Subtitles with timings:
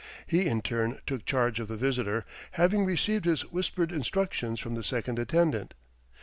[0.25, 4.83] He in turn took charge of the visitor, having received his whispered instructions from the
[4.83, 5.75] second attendant.